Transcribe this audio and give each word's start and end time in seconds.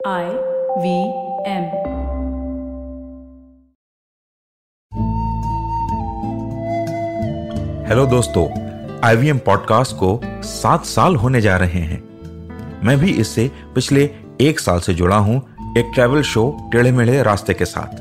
I 0.00 0.26
V 0.78 0.90
M. 1.44 1.64
Hello 7.88 8.04
दोस्तों 8.06 8.46
IVM 9.04 9.38
podcast 9.38 9.96
को 9.96 10.20
सात 10.44 10.84
साल 10.84 11.16
होने 11.16 11.40
जा 11.40 11.56
रहे 11.56 11.80
हैं 11.80 12.00
मैं 12.84 12.98
भी 12.98 13.12
इससे 13.12 13.50
पिछले 13.74 14.10
एक 14.40 14.60
साल 14.60 14.80
से 14.80 14.94
जुड़ा 14.94 15.16
हूँ 15.16 15.36
एक 15.78 15.90
ट्रैवल 15.94 16.22
शो 16.22 16.50
टेढ़े 16.72 16.92
मेढ़े 16.92 17.22
रास्ते 17.22 17.54
के 17.54 17.64
साथ 17.64 18.00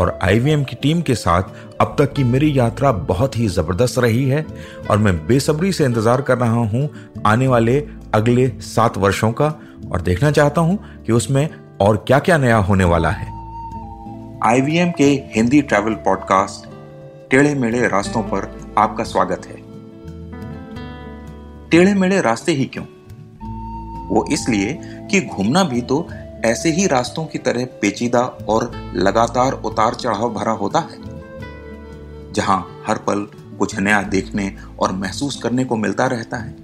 और 0.00 0.18
आईवीएम 0.22 0.64
की 0.64 0.76
टीम 0.76 1.02
के 1.02 1.14
साथ 1.14 1.42
अब 1.80 1.96
तक 1.98 2.12
की 2.12 2.24
मेरी 2.24 2.58
यात्रा 2.58 2.92
बहुत 3.08 3.38
ही 3.38 3.48
ज़बरदस्त 3.48 3.98
रही 3.98 4.28
है 4.28 4.46
और 4.90 4.98
मैं 4.98 5.16
बेसब्री 5.26 5.72
से 5.72 5.84
इंतज़ार 5.84 6.22
कर 6.22 6.38
रहा 6.38 6.66
हूँ 6.72 6.88
आने 7.26 7.48
वाले 7.48 7.82
अगले 8.14 8.48
सात 8.64 8.98
वर्षों 8.98 9.32
का 9.32 9.54
और 9.92 10.02
देखना 10.02 10.30
चाहता 10.30 10.60
हूँ 10.60 10.78
कि 11.04 11.12
उसमें 11.12 11.48
और 11.80 11.96
क्या 12.06 12.18
क्या 12.18 12.36
नया 12.38 12.56
होने 12.56 12.84
वाला 12.84 13.10
है। 13.10 13.26
आईवीएम 14.44 14.90
के 14.90 15.04
हिंदी 15.34 15.60
ट्रैवल 15.62 15.94
पॉडकास्ट 15.94 16.68
टेढ़े 17.30 17.54
मेढ़े 17.54 17.88
रास्तों 17.88 18.22
पर 18.22 18.74
आपका 18.78 19.04
स्वागत 19.04 19.46
है। 19.46 19.62
टेढ़े 21.70 21.94
मेढ़े 21.94 22.20
रास्ते 22.20 22.52
ही 22.52 22.64
क्यों? 22.64 22.84
वो 24.08 24.24
इसलिए 24.32 24.78
कि 25.10 25.20
घूमना 25.20 25.64
भी 25.64 25.80
तो 25.82 26.06
ऐसे 26.44 26.70
ही 26.70 26.86
रास्तों 26.86 27.24
की 27.24 27.38
तरह 27.38 27.64
पेचीदा 27.82 28.20
और 28.48 28.70
लगातार 28.96 29.52
उतार 29.52 29.94
चढ़ाव 29.94 30.34
भरा 30.34 30.52
होता 30.52 30.78
है, 30.80 30.98
जहाँ 32.32 32.84
हर 32.86 32.98
पल 32.98 33.26
कुछ 33.58 33.78
नया 33.78 34.02
देखने 34.02 34.54
और 34.80 34.92
महसूस 34.92 35.40
करने 35.42 35.64
को 35.64 35.76
मिलता 35.76 36.06
रहता 36.06 36.36
है। 36.36 36.63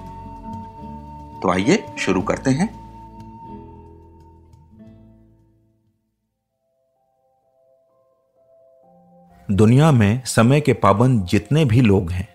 तो 1.41 1.51
आइए 1.51 1.83
शुरू 1.99 2.21
करते 2.21 2.51
हैं। 2.51 2.69
दुनिया 9.51 9.91
में 9.91 10.21
समय 10.25 10.61
के 10.61 10.73
पाबंद 10.73 11.25
जितने 11.25 11.65
भी 11.65 11.81
लोग 11.81 12.11
हैं, 12.11 12.27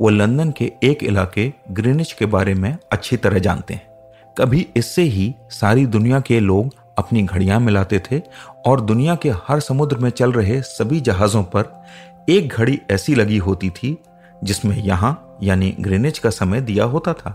वो 0.00 0.08
लंदन 0.08 0.50
के 0.50 0.72
एक 0.84 1.02
इलाके 1.04 1.52
ग्रीनिच 1.70 2.12
के 2.12 2.26
बारे 2.26 2.54
में 2.54 2.76
अच्छी 2.92 3.16
तरह 3.16 3.38
जानते 3.38 3.74
हैं। 3.74 4.34
कभी 4.38 4.66
इससे 4.76 5.02
ही 5.02 5.34
सारी 5.50 5.86
दुनिया 5.86 6.20
के 6.20 6.40
लोग 6.40 6.74
अपनी 6.98 7.22
घड़ियाँ 7.22 7.60
मिलाते 7.60 7.98
थे 8.10 8.20
और 8.66 8.80
दुनिया 8.80 9.14
के 9.14 9.30
हर 9.30 9.60
समुद्र 9.60 9.98
में 9.98 10.10
चल 10.10 10.32
रहे 10.32 10.60
सभी 10.62 11.00
जहाजों 11.00 11.42
पर 11.44 11.86
एक 12.28 12.48
घड़ी 12.48 12.80
ऐसी 12.90 13.14
लगी 13.14 13.38
होती 13.38 13.70
थी 13.70 13.96
जिसमें 14.44 14.76
यहाँ 14.76 15.25
यानी 15.42 15.70
ग्रेनेज 15.80 16.18
का 16.18 16.30
समय 16.30 16.60
दिया 16.60 16.84
होता 16.84 17.12
था, 17.12 17.34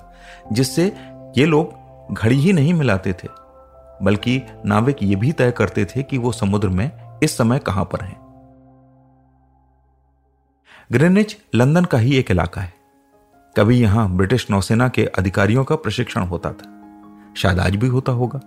जिससे 0.52 0.86
ये 1.38 1.46
लोग 1.46 2.14
घड़ी 2.14 2.36
ही 2.36 2.54
नहीं 2.54 2.74
मिलाते 2.74 3.14
थे, 3.14 3.28
बल्कि 4.04 4.42
नाविक 4.66 5.04
ये 5.04 5.16
भी 5.16 5.32
तय 5.32 5.52
करते 5.52 5.86
थे 5.86 6.04
कि 6.04 6.18
वो 6.18 6.32
समुद्र 6.32 6.70
में 6.70 7.20
इस 7.24 7.38
समय 7.38 7.60
कहाँ 7.60 7.86
पर 7.86 8.02
हैं। 8.02 8.20
ग्रेनेज 10.92 11.38
लंदन 11.56 11.86
का 11.86 11.98
ही 11.98 12.18
एक 12.18 12.32
इलाका 12.32 12.62
है। 12.62 12.74
कभी 13.56 13.80
यहाँ 13.82 14.10
ब्रिटिश 14.10 14.48
नौसेना 14.52 14.88
के 14.90 15.06
अधिकारियों 15.08 15.64
का 15.64 15.76
प्रशिक्षण 15.76 16.22
होता 16.22 16.52
था, 16.52 17.34
शायद 17.38 17.60
आज 17.60 17.76
भी 17.76 17.88
होता 17.88 18.12
होगा। 18.12 18.40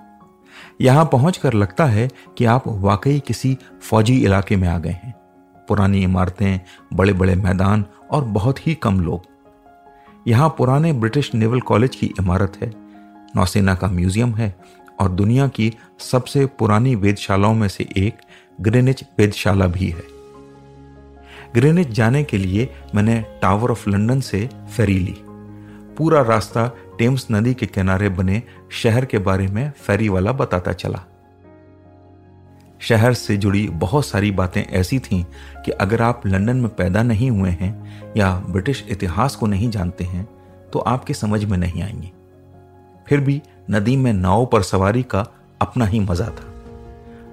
यहाँ 0.80 1.04
पहुंचकर 1.04 1.52
लगता 1.52 1.84
है 1.84 2.08
कि 2.38 2.44
आप 2.44 2.62
वाकई 2.66 3.20
किसी 3.20 3.56
फौजी 3.82 4.16
इलाके 4.24 4.56
में 4.56 4.68
आ 4.68 4.78
गए 4.78 4.90
हैं। 4.90 5.14
पुरानी 5.68 6.02
इमारतें 6.02 6.60
बड़े 6.92 7.12
बड़े 7.12 7.34
मैदान 7.34 7.84
और 8.10 8.24
बहुत 8.24 8.66
ही 8.66 8.74
कम 8.74 9.00
लोग। 9.00 9.33
यहाँ 10.26 10.48
पुराने 10.48 10.92
ब्रिटिश 10.92 11.34
नेवल 11.34 11.60
कॉलेज 11.60 11.96
की 11.96 12.06
इमारत 12.06 12.52
है। 12.62 12.72
नौसेना 13.36 13.74
का 13.74 13.88
म्यूज़ियम 13.88 14.34
है 14.34 14.54
और 15.00 15.08
दुनिया 15.08 15.48
की 15.48 15.72
सबसे 16.00 16.46
पुरानी 16.46 16.94
वेदशालाओं 16.94 17.54
में 17.54 17.68
से 17.68 17.86
एक 17.96 18.14
ग्रेनिच 18.60 19.04
वेदशाला 19.18 19.66
भी 19.66 19.88
है। 19.88 20.02
ग्रेनिच 21.54 21.88
जाने 21.88 22.24
के 22.24 22.38
लिए 22.38 22.68
मैंने 22.94 23.20
टावर 23.42 23.70
ऑफ़ 23.70 23.88
लंदन 23.90 24.20
से 24.20 24.48
फेरी 24.76 24.98
ली। 24.98 25.16
पूरा 25.98 26.22
रास्ता 26.22 26.66
टेम्स 26.98 27.26
नदी 27.32 27.54
के 27.54 27.66
किनारे 27.66 28.08
बने 28.08 28.42
शहर 28.72 29.04
के 29.04 29.18
बारे 29.18 29.46
में 29.46 29.70
फेरी 29.70 30.08
वाला 30.08 30.32
बताता 30.32 30.72
चला। 30.72 31.04
शहर 32.80 33.14
से 33.14 33.36
जुड़ी 33.36 33.66
बहुत 33.68 34.06
सारी 34.06 34.30
बातें 34.30 34.62
ऐसी 34.62 34.98
थीं 34.98 35.22
कि 35.64 35.70
अगर 35.70 36.02
आप 36.02 36.26
लंदन 36.26 36.56
में 36.56 36.68
पैदा 36.68 37.02
नहीं 37.02 37.30
हुए 37.30 37.50
हैं 37.50 38.12
या 38.16 38.34
ब्रिटिश 38.50 38.84
इतिहास 38.90 39.36
को 39.36 39.46
नहीं 39.46 39.70
जानते 39.70 40.04
हैं 40.04 40.28
तो 40.72 40.78
आपके 40.78 41.14
समझ 41.14 41.44
में 41.44 41.56
नहीं 41.58 41.82
आएँगी। 41.82 42.12
फिर 43.06 43.20
भी 43.20 43.40
नदी 43.70 43.96
में 43.96 44.12
नाव 44.12 44.46
पर 44.46 44.62
सवारी 44.62 45.02
का 45.02 45.26
अपना 45.60 45.86
ही 45.86 46.00
मज़ा 46.00 46.26
था। 46.26 46.52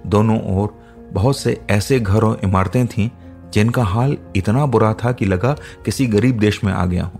दोनों 0.08 0.40
ओर 0.52 0.80
बहुत 1.14 1.38
से 1.38 1.60
ऐसे 1.70 2.00
घर 2.00 2.24
और 2.24 2.40
इमारतें 2.44 2.86
थीं 2.88 3.10
जिनका 3.54 3.84
हाल 3.84 4.18
इतना 4.36 4.66
बुरा 4.66 4.94
था 4.94 5.12
कि 5.12 5.26
लगा 5.26 5.56
किसी 5.86 6.08
गरीब 6.08 6.40
देश 6.40 6.64
में 6.64 6.72
आ 6.74 6.86
गया 6.86 7.04
हूँ। 7.04 7.20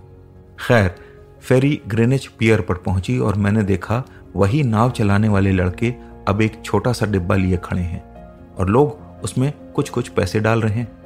खैर, 0.60 0.94
फेरी 1.40 1.80
ग्रेनिच 1.88 2.26
पियर 2.28 2.60
पर 2.60 2.74
पहुँची 2.76 3.18
और 3.18 3.34
मैंने 3.34 3.62
देखा 3.62 4.02
वही 4.36 4.62
नाव 4.62 4.90
चलाने 4.90 5.28
वाले 5.28 5.52
लड़के 5.52 5.94
अब 6.28 6.40
एक 6.42 6.60
छोटा 6.64 6.92
सा 6.92 7.06
डिब्बा 7.06 7.36
लिए 7.36 7.56
खड़े 7.56 7.82
हैं। 7.82 8.11
और 8.58 8.68
लोग 8.68 9.02
उसमें 9.24 9.52
कुछ 9.72 9.90
कुछ 9.90 10.08
पैसे 10.08 10.40
डाल 10.40 10.60
रहे 10.60 10.74
हैं। 10.74 11.02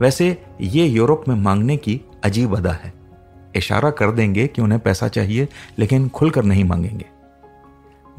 वैसे 0.00 0.44
ये 0.60 0.86
यूरोप 0.86 1.24
में 1.28 1.36
मांगने 1.36 1.76
की 1.76 2.00
अजीब 2.24 2.56
अदा 2.56 2.72
है। 2.72 2.92
इशारा 3.56 3.90
कर 3.90 4.10
देंगे 4.10 4.46
कि 4.46 4.62
उन्हें 4.62 4.80
पैसा 4.80 5.08
चाहिए, 5.08 5.48
लेकिन 5.78 6.08
खुलकर 6.08 6.44
नहीं 6.44 6.64
मांगेंगे। 6.64 7.06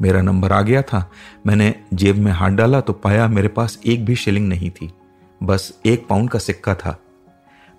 मेरा 0.02 0.22
नंबर 0.22 0.52
आ 0.52 0.62
गया 0.62 0.82
था। 0.82 1.10
मैंने 1.46 1.74
जेब 1.94 2.16
में 2.16 2.32
हाथ 2.32 2.50
डाला 2.50 2.80
तो 2.80 2.92
पाया 2.92 3.28
मेरे 3.28 3.48
पास 3.48 3.78
एक 3.86 4.04
भी 4.04 4.16
शिलिंग 4.16 4.48
नहीं 4.48 4.70
थी। 4.70 4.92
बस 5.42 5.80
एक 5.86 6.06
पाउंड 6.08 6.30
का 6.30 6.38
सिक्का 6.38 6.74
था। 6.74 6.98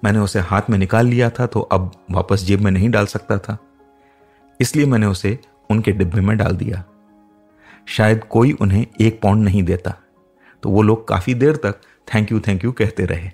मैंने 0.03 0.19
उसे 0.19 0.39
हाथ 0.39 0.61
में 0.69 0.77
निकाल 0.77 1.07
लिया 1.07 1.29
था 1.29 1.45
तो 1.45 1.59
अब 1.59 1.91
वापस 2.11 2.43
जेब 2.43 2.61
में 2.61 2.71
नहीं 2.71 2.89
डाल 2.89 3.05
सकता 3.05 3.37
था। 3.37 3.57
इसलिए 4.61 4.85
मैंने 4.85 5.05
उसे 5.05 5.39
उनके 5.69 5.91
डिब्बे 5.91 6.21
में 6.21 6.37
डाल 6.37 6.55
दिया। 6.55 6.83
शायद 7.85 8.23
कोई 8.23 8.51
उन्हें 8.51 8.87
एक 9.01 9.21
पाउंड 9.21 9.43
नहीं 9.43 9.63
देता। 9.63 9.95
तो 10.63 10.69
वो 10.69 10.81
लोग 10.81 11.07
काफ़ी 11.07 11.33
देर 11.33 11.55
तक 11.55 11.73
थैंक 12.13 12.31
यू 12.31 12.39
थैंक 12.39 12.65
यू 12.65 12.71
कहते 12.71 13.05
रहे। 13.05 13.29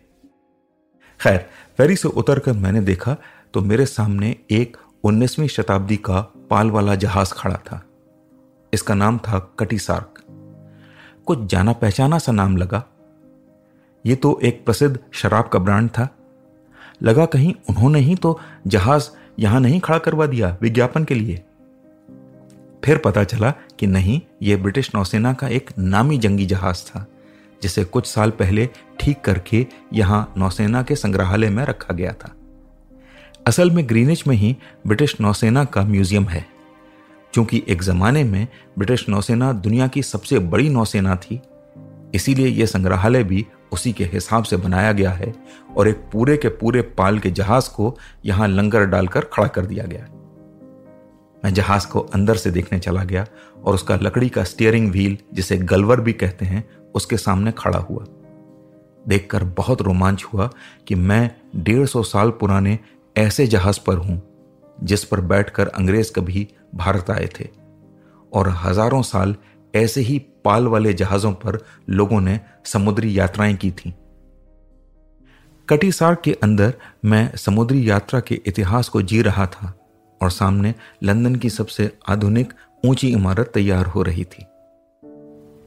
खैर 1.21 1.49
फेरी 1.77 1.95
से 1.95 2.07
उतरकर 2.07 2.53
मैंने 2.53 2.81
देखा 2.81 3.17
तो 3.53 3.61
मेरे 3.61 3.85
सामने 3.85 4.35
एक 4.51 4.77
19वीं 5.03 5.47
शताब्दी 5.47 5.97
का 5.97 6.33
पाल 6.49 6.71
वाला 6.71 6.95
जहाज़ 6.95 7.33
खड़ा 7.33 7.55
था। 7.55 7.83
इसका 8.73 8.93
नाम 8.93 9.17
था 9.17 9.53
कटी 9.59 9.77
सार्क। 9.77 10.23
कुछ 11.25 11.45
जाना 11.45 11.73
पहचाना 11.73 12.19
सा 12.19 12.31
नाम 12.31 12.57
लगा। 12.57 12.85
यह 14.05 14.15
तो 14.15 14.39
एक 14.43 14.65
प्रसिद्ध 14.65 14.99
शराब 15.11 15.47
का 15.47 15.59
ब्रांड 15.59 15.89
था। 15.89 16.15
लगा 17.03 17.25
कहीं 17.25 17.53
उन्होंने 17.69 17.99
ही 17.99 18.15
तो 18.15 18.39
जहाज़ 18.67 19.09
यहाँ 19.39 19.59
नहीं 19.59 19.79
खड़ा 19.79 19.97
करवा 19.97 20.25
दिया 20.25 20.57
विज्ञापन 20.61 21.03
के 21.03 21.15
लिए। 21.15 21.43
फिर 22.83 22.97
पता 22.97 23.23
चला 23.23 23.51
कि 23.51 23.87
नहीं 23.87 24.21
यह 24.41 24.57
ब्रिटिश 24.57 24.91
नौसेना 24.95 25.33
का 25.33 25.47
एक 25.47 25.71
नामी 25.79 26.17
जंगी 26.17 26.45
जहाज़ 26.45 26.85
था। 26.85 27.07
जिसे 27.63 27.83
कुछ 27.83 28.07
साल 28.07 28.29
पहले 28.31 28.67
ठीक 28.99 29.21
करके 29.21 29.65
यहाँ 29.93 30.33
नौसेना 30.37 30.83
के 30.83 30.95
संग्रहालय 30.95 31.49
में 31.49 31.63
रखा 31.65 31.93
गया 31.93 32.13
था। 32.13 32.35
असल 33.47 33.71
में 33.71 33.87
ग्रीनिच 33.89 34.25
में 34.27 34.35
ही 34.35 34.55
ब्रिटिश 34.87 35.15
नौसेना 35.21 35.63
का 35.65 35.83
म्यूज़ियम 35.83 36.25
है, 36.25 36.45
क्योंकि 37.33 37.63
एक 37.67 37.81
जमाने 37.81 38.23
में 38.23 38.47
ब्रिटिश 38.77 39.07
नौसेना 39.09 39.51
दुनिया 39.53 39.87
की 39.87 40.03
सबसे 40.03 40.39
बड़ी 40.39 40.69
नौसेना 40.69 41.15
थी। 41.15 41.39
इसीलिए 42.15 42.47
यह 42.47 42.65
संग्रहालय 42.65 43.23
भी 43.23 43.45
उसी 43.71 43.91
के 43.93 44.03
हिसाब 44.03 44.43
से 44.43 44.57
बनाया 44.57 44.91
गया 44.91 45.11
है 45.11 45.33
और 45.77 45.87
एक 45.87 45.97
पूरे 46.13 46.37
के 46.37 46.49
पूरे 46.49 46.81
पाल 46.97 47.19
के 47.19 47.31
जहाज़ 47.31 47.69
को 47.69 47.95
यहाँ 48.25 48.47
लंगर 48.47 48.85
डालकर 48.85 49.25
खड़ा 49.33 49.47
कर 49.47 49.65
दिया 49.65 49.85
गया 49.85 50.05
मैं 51.45 51.53
जहाज़ 51.53 51.87
को 51.87 51.99
अंदर 51.99 52.35
से 52.35 52.51
देखने 52.51 52.79
चला 52.79 53.03
गया 53.03 53.25
और 53.65 53.73
उसका 53.73 53.95
लकड़ी 53.95 54.29
का 54.29 54.43
स्टीयरिंग 54.43 54.91
व्हील 54.91 55.17
जिसे 55.33 55.57
गलवर 55.57 56.01
भी 56.01 56.13
कहते 56.13 56.45
हैं, 56.45 56.69
उसके 56.95 57.17
सामने 57.17 57.51
खड़ा 57.51 57.79
हुआ। 57.79 58.05
देखकर 59.07 59.43
बहुत 59.43 59.81
रोमांच 59.81 60.23
हुआ 60.23 60.49
कि 60.87 60.95
मैं 60.95 61.35
डेढ़ 61.55 61.85
सौ 61.85 62.03
साल 62.03 62.29
पुराने 62.29 62.79
ऐसे 63.17 63.47
जहाज़ 63.47 63.79
पर 63.87 63.95
हूँ, 63.95 64.21
जिस 64.83 65.03
पर 65.03 65.21
बैठकर 65.21 65.67
अंग्रेज़ 65.67 66.11
कभी 66.13 66.47
भारत 66.75 67.09
आए 67.09 67.29
थे। 67.39 67.47
और 68.33 68.49
हज़ारों 68.49 69.01
साल 69.01 69.35
ऐसे 69.75 70.01
ही 70.01 70.19
पाल 70.19 70.67
वाले 70.67 70.93
जहाजों 70.93 71.31
पर 71.31 71.65
लोगों 71.89 72.21
ने 72.21 72.39
समुद्री 72.65 73.19
यात्राएँ 73.19 73.55
की 73.55 73.71
थीं। 73.71 73.91
कटिसार 75.69 76.15
के 76.15 76.33
अंदर 76.33 76.73
मैं 77.05 77.35
समुद्री 77.35 77.89
यात्रा 77.89 78.19
के 78.19 78.41
इतिहास 78.45 78.89
को 78.89 79.01
जी 79.01 79.21
रहा 79.21 79.45
था। 79.45 79.78
और 80.21 80.31
सामने 80.31 80.73
लंदन 81.03 81.35
की 81.35 81.49
सबसे 81.49 81.91
आधुनिक 82.09 82.53
ऊँची 82.85 83.09
इमारत 83.09 83.51
तैयार 83.53 83.85
हो 83.85 84.01
रही 84.01 84.23
थी। 84.23 84.45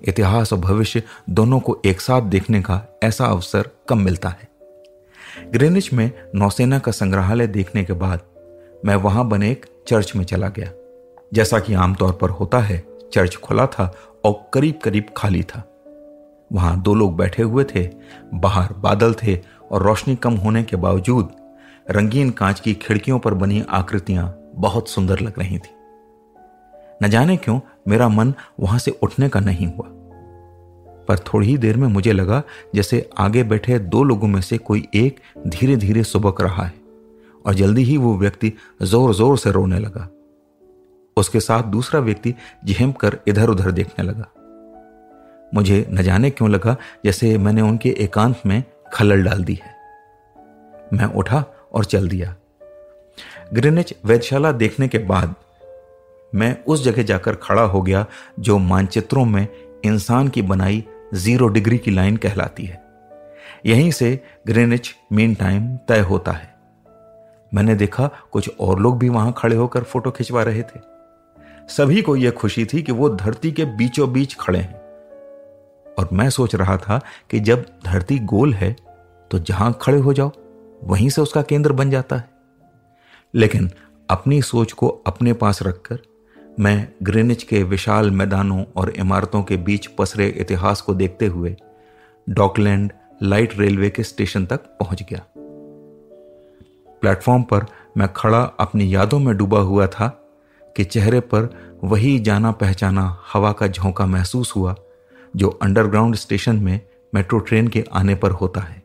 इतिहास 0.09 0.53
और 0.53 0.59
भविष्य 0.59 1.03
दोनों 1.31 1.61
को 1.61 1.83
एक 1.85 2.01
साथ 2.01 2.23
देखने 2.23 2.63
का 2.63 2.83
ऐसा 3.03 3.27
अवसर 3.27 3.69
कम 3.89 3.99
मिलता 3.99 4.29
है। 4.29 4.49
ग्रेनिच 5.51 5.93
में 5.93 6.11
नौसेना 6.35 6.79
का 6.79 6.93
संग्रहालय 6.93 7.47
देखने 7.47 7.85
के 7.85 7.93
बाद 7.93 8.21
मैं 8.85 8.97
वहाँ 8.97 9.29
बने 9.29 9.51
एक 9.51 9.67
चर्च 9.89 10.13
में 10.17 10.25
चला 10.25 10.49
गया। 10.49 10.73
जैसा 11.35 11.59
कि 11.59 11.75
आमतौर 11.75 12.13
पर 12.13 12.31
होता 12.31 12.59
है, 12.59 12.85
चर्च 13.13 13.37
खुला 13.37 13.67
था 13.67 13.95
और 14.25 14.51
करीब 14.55 14.79
करीब 14.85 15.07
खाली 15.17 15.43
था। 15.43 15.69
वहाँ 16.53 16.83
दो 16.83 16.95
लोग 16.95 17.17
बैठे 17.17 17.43
हुए 17.43 17.65
थे, 17.65 17.91
बाहर 18.35 18.73
बादल 18.73 19.15
थे 19.15 19.39
और 19.71 19.83
रोशनी 19.83 20.17
कम 20.17 20.35
होने 20.35 20.63
के 20.63 20.77
बावजूद 20.77 21.31
रंगीन 21.91 22.31
कांच 22.31 22.61
की 22.61 22.75
खिड़कियों 22.75 23.19
पर 23.19 23.35
बनी 23.35 23.65
आकृतियाँ 23.71 24.29
बहुत 24.63 24.89
सुंदर 24.89 25.21
लग 25.21 25.39
रही 25.39 25.59
थी। 25.59 25.75
न 27.03 27.09
जाने 27.11 27.37
क्यों, 27.37 27.59
मेरा 27.89 28.09
मन 28.09 28.33
वहाँ 28.61 28.79
से 28.79 28.91
उठने 29.03 29.29
का 29.29 29.41
नहीं 29.41 29.67
हुआ। 29.67 29.89
पर 31.09 31.19
थोड़ी 31.27 31.57
देर 31.59 31.77
में 31.77 31.87
मुझे 31.89 32.13
लगा 32.13 32.43
जैसे 32.75 33.09
आगे 33.19 33.43
बैठे 33.45 33.79
दो 33.79 34.03
लोगों 34.05 34.29
में 34.29 34.41
से 34.41 34.59
कोई 34.59 34.87
एक 34.95 35.21
धीरे 35.47 35.77
धीरे 35.77 36.03
सुबक 36.05 36.41
रहा 36.41 36.65
है, 36.65 36.73
और 37.45 37.55
जल्दी 37.55 37.83
ही 37.83 37.97
वो 37.97 38.17
व्यक्ति 38.17 38.53
ज़ोर 38.83 39.15
ज़ोर 39.15 39.39
से 39.39 39.51
रोने 39.51 39.79
लगा। 39.79 40.09
उसके 41.17 41.41
साथ 41.41 41.63
दूसरा 41.63 42.01
व्यक्ति 42.01 42.35
झेम 42.65 42.93
कर 42.93 43.19
इधर 43.29 43.49
उधर 43.49 43.71
देखने 43.71 44.05
लगा। 44.05 44.29
मुझे 45.55 45.87
न 45.91 46.03
जाने 46.03 46.31
क्यों 46.31 46.51
लगा 46.51 46.77
जैसे 47.05 47.37
मैंने 47.39 47.63
उनके 47.63 47.89
एकांत 47.99 48.43
में 48.47 48.63
खलल 48.93 49.25
डाल 49.25 49.45
दी 49.45 49.59
है। 49.63 49.75
मैं 50.93 51.13
उठा 51.15 51.45
और 51.73 51.85
चल 51.85 52.09
दिया। 52.09 52.35
ग्रेनिच 53.55 53.95
वैधशाला 54.05 54.53
देखने 54.53 54.89
के 54.89 54.99
बाद 54.99 55.35
मैं 56.35 56.65
उस 56.65 56.85
जगह 56.85 57.03
जाकर 57.03 57.35
खड़ा 57.35 57.63
हो 57.63 57.83
गया 57.83 58.07
जो 58.41 58.59
मानचित्रों 58.59 59.25
में 59.25 59.47
इंसान 59.85 60.29
की 60.29 60.43
बनाई 60.43 60.85
ज़ीरो 61.15 61.49
डिग्री 61.49 61.79
की 61.79 61.91
लाइन 61.91 62.17
कहलाती 62.17 62.65
है। 62.65 62.83
यहीं 63.67 63.91
से 63.91 64.21
ग्रेनिच 64.47 64.95
मीन 65.13 65.35
टाइम 65.35 65.77
तय 65.77 66.01
होता 66.01 66.33
है। 66.33 66.55
मैंने 67.55 67.75
देखा 67.75 68.11
कुछ 68.33 68.51
और 68.61 68.81
लोग 68.81 68.99
भी 68.99 69.09
वहाँ 69.09 69.35
खड़े 69.39 69.57
होकर 69.57 69.83
फ़ोटो 69.83 70.11
खिंचवा 70.11 70.43
रहे 70.43 70.63
थे। 70.63 70.81
सभी 71.69 72.03
को 72.03 72.17
यह 72.17 72.31
खुशी 72.31 72.65
थी 72.65 72.83
कि 72.83 72.93
वो 72.93 73.09
धरती 73.09 73.53
के 73.53 73.65
बीचों 73.65 74.13
बीच 74.13 74.37
खड़े 74.41 74.59
हैं। 74.59 74.75
और 75.99 76.09
मैं 76.13 76.31
सोच 76.31 76.55
रहा 76.55 76.77
था 76.77 77.01
कि 77.31 77.41
जब 77.41 77.67
धरती 77.85 78.19
गोल 78.19 78.55
है 78.55 78.77
तो 79.31 79.39
जहाँ 79.39 79.79
खड़े 79.83 79.99
हो 79.99 80.13
जाओ, 80.13 80.33
वहीं 80.85 81.09
से 81.09 81.23
उसका 81.23 81.43
केंद्र 81.43 81.73
बन 81.73 81.91
जाता 81.91 82.17
है। 82.17 82.32
लेकिन 83.35 83.71
अपनी 84.11 84.43
सोच 84.43 84.73
को 84.73 84.89
अपने 84.89 85.33
पास 85.33 85.63
रखकर 85.63 85.99
मैं 86.61 86.89
ग्रेनिच 87.03 87.43
के 87.43 87.63
विशाल 87.63 88.11
मैदानों 88.11 88.65
और 88.77 88.91
इमारतों 88.91 89.43
के 89.43 89.57
बीच 89.57 89.87
पसरे 89.87 90.29
इतिहास 90.29 90.81
को 90.81 90.95
देखते 90.95 91.27
हुए 91.27 91.57
डॉकलैंड 92.29 92.93
लाइट 93.23 93.59
रेलवे 93.59 93.91
के 93.91 94.03
स्टेशन 94.03 94.47
तक 94.47 94.57
पहुँच 94.57 95.03
गया। 95.03 95.27
प्लेटफॉर्म 97.01 97.43
पर 97.43 97.67
मैं 97.97 98.13
खड़ा 98.13 98.43
अपनी 98.43 98.95
यादों 98.95 99.19
में 99.19 99.37
डूबा 99.37 99.59
हुआ 99.59 99.87
था 99.87 100.09
कि 100.77 100.85
चेहरे 100.85 101.21
पर 101.21 101.49
वही 101.85 102.19
जाना 102.19 102.53
पहचाना 102.53 103.19
हवा 103.33 103.53
का 103.53 103.67
झोंका 103.67 104.07
महसूस 104.07 104.53
हुआ 104.57 104.75
जो 105.37 105.49
अंडरग्राउंड 105.49 106.15
स्टेशन 106.15 106.57
में 106.57 106.81
मेट्रो 107.15 107.39
ट्रेन 107.39 107.69
के 107.69 107.85
आने 107.93 108.15
पर 108.15 108.31
होता 108.31 108.61
है। 108.61 108.83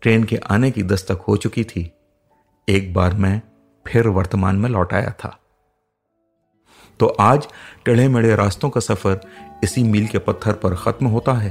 ट्रेन 0.00 0.24
के 0.24 0.36
आने 0.36 0.70
की 0.70 0.82
दस्तक 0.82 1.20
हो 1.28 1.36
चुकी 1.36 1.64
थी। 1.64 1.92
एक 2.68 2.94
बार 2.94 3.14
मैं 3.14 3.40
फिर 3.86 4.08
वर्तमान 4.08 4.56
में 4.56 4.68
लौट 4.70 4.92
आया 4.94 5.10
था। 5.10 5.38
तो 7.00 7.06
आज 7.06 7.48
टेढ़े 7.84 8.08
मेढ़े 8.08 8.36
रास्तों 8.36 8.70
का 8.70 8.80
सफ़र 8.80 9.20
इसी 9.64 9.82
मील 9.82 10.06
के 10.06 10.18
पत्थर 10.18 10.52
पर 10.52 10.74
खत्म 10.74 11.06
होता 11.06 11.32
है। 11.32 11.50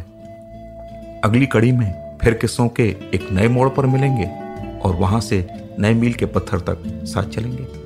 अगली 1.22 1.46
कड़ी 1.46 1.72
में 1.72 2.18
फिर 2.24 2.34
किस्सों 2.34 2.70
के 2.70 2.84
एक 3.14 3.32
नए 3.32 3.48
मोड़ 3.48 3.70
पर 3.70 3.86
मिलेंगे 3.86 4.26
और 4.80 4.96
वहाँ 4.96 5.22
से 5.22 5.48
नए 5.80 5.94
मील 5.94 6.14
के 6.14 6.26
पत्थर 6.26 6.60
तक 6.60 6.84
साथ 6.88 7.24
चलेंगे। 7.24 7.81